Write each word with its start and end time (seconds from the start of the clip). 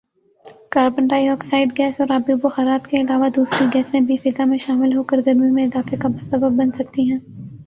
carbon 0.71 1.07
ڈائی 1.07 1.27
oxide 1.29 1.77
gas 1.77 1.99
اور 2.01 2.11
آبی 2.11 2.35
بخارات 2.43 2.87
کے 2.87 3.01
علاوہ، 3.01 3.27
دوسری 3.35 3.67
گیسیں 3.73 3.99
بھی 4.01 4.17
فضا 4.23 4.45
میں 4.45 4.57
شامل 4.57 4.97
ہوکر 4.97 5.21
گرمی 5.25 5.51
میں 5.51 5.65
اضافے 5.65 5.97
کا 5.97 6.09
سبب 6.23 6.57
بن 6.57 6.71
سکتی 6.73 7.09
ہیں 7.11 7.19